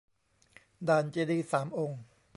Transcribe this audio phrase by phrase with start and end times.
[0.87, 2.01] ด่านเจดีย์สามองค์